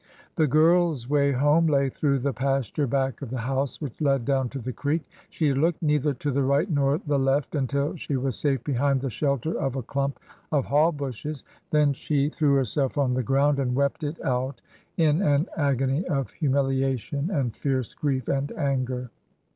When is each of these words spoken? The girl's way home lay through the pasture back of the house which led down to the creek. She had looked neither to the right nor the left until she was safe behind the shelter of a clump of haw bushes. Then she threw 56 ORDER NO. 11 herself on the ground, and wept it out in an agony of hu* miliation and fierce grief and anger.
The 0.35 0.47
girl's 0.47 1.07
way 1.07 1.31
home 1.31 1.67
lay 1.67 1.87
through 1.87 2.17
the 2.17 2.33
pasture 2.33 2.87
back 2.87 3.21
of 3.21 3.29
the 3.29 3.37
house 3.41 3.79
which 3.79 4.01
led 4.01 4.25
down 4.25 4.49
to 4.49 4.57
the 4.57 4.73
creek. 4.73 5.03
She 5.29 5.47
had 5.49 5.59
looked 5.59 5.83
neither 5.83 6.15
to 6.15 6.31
the 6.31 6.41
right 6.41 6.67
nor 6.67 6.97
the 6.97 7.19
left 7.19 7.53
until 7.53 7.95
she 7.95 8.15
was 8.15 8.35
safe 8.35 8.63
behind 8.63 9.01
the 9.01 9.11
shelter 9.11 9.53
of 9.59 9.75
a 9.75 9.83
clump 9.83 10.19
of 10.51 10.65
haw 10.65 10.89
bushes. 10.89 11.43
Then 11.69 11.93
she 11.93 12.29
threw 12.29 12.55
56 12.57 12.57
ORDER 12.57 12.57
NO. 12.57 12.57
11 12.57 12.57
herself 12.57 12.97
on 12.97 13.13
the 13.13 13.21
ground, 13.23 13.59
and 13.59 13.75
wept 13.75 14.03
it 14.03 14.19
out 14.25 14.61
in 14.97 15.21
an 15.21 15.45
agony 15.55 16.03
of 16.07 16.31
hu* 16.31 16.49
miliation 16.49 17.29
and 17.29 17.55
fierce 17.55 17.93
grief 17.93 18.27
and 18.27 18.51
anger. 18.53 19.11